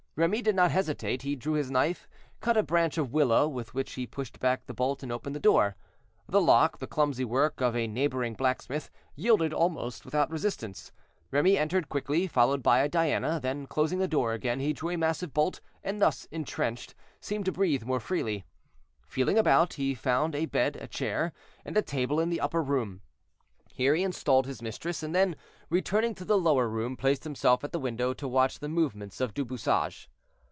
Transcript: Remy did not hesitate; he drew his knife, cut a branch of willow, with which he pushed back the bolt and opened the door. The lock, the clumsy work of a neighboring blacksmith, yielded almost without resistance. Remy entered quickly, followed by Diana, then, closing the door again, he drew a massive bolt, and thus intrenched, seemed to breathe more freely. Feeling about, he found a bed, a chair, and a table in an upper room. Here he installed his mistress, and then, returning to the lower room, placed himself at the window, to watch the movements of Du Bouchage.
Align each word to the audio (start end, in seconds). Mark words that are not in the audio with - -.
Remy 0.17 0.41
did 0.41 0.55
not 0.57 0.71
hesitate; 0.71 1.21
he 1.21 1.37
drew 1.37 1.53
his 1.53 1.71
knife, 1.71 2.05
cut 2.41 2.57
a 2.57 2.61
branch 2.63 2.97
of 2.97 3.13
willow, 3.13 3.47
with 3.47 3.73
which 3.73 3.93
he 3.93 4.05
pushed 4.05 4.41
back 4.41 4.65
the 4.65 4.73
bolt 4.73 5.03
and 5.03 5.09
opened 5.11 5.33
the 5.33 5.39
door. 5.39 5.77
The 6.27 6.41
lock, 6.41 6.79
the 6.79 6.85
clumsy 6.85 7.23
work 7.23 7.61
of 7.61 7.77
a 7.77 7.87
neighboring 7.87 8.33
blacksmith, 8.33 8.91
yielded 9.15 9.53
almost 9.53 10.03
without 10.03 10.29
resistance. 10.29 10.91
Remy 11.31 11.57
entered 11.57 11.87
quickly, 11.87 12.27
followed 12.27 12.61
by 12.61 12.85
Diana, 12.89 13.39
then, 13.41 13.67
closing 13.67 13.99
the 13.99 14.07
door 14.07 14.33
again, 14.33 14.59
he 14.59 14.73
drew 14.73 14.89
a 14.89 14.97
massive 14.97 15.33
bolt, 15.33 15.61
and 15.81 16.01
thus 16.01 16.25
intrenched, 16.25 16.93
seemed 17.21 17.45
to 17.45 17.53
breathe 17.53 17.85
more 17.85 18.01
freely. 18.01 18.43
Feeling 19.07 19.37
about, 19.37 19.75
he 19.75 19.95
found 19.95 20.35
a 20.35 20.45
bed, 20.45 20.75
a 20.75 20.87
chair, 20.87 21.31
and 21.63 21.77
a 21.77 21.81
table 21.81 22.19
in 22.19 22.33
an 22.33 22.39
upper 22.41 22.61
room. 22.61 22.99
Here 23.73 23.95
he 23.95 24.03
installed 24.03 24.47
his 24.47 24.61
mistress, 24.61 25.01
and 25.01 25.15
then, 25.15 25.37
returning 25.69 26.13
to 26.15 26.25
the 26.25 26.37
lower 26.37 26.67
room, 26.67 26.97
placed 26.97 27.23
himself 27.23 27.63
at 27.63 27.71
the 27.71 27.79
window, 27.79 28.13
to 28.13 28.27
watch 28.27 28.59
the 28.59 28.67
movements 28.67 29.21
of 29.21 29.33
Du 29.33 29.45
Bouchage. 29.45 30.09